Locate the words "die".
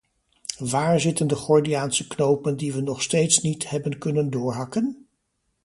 2.57-2.73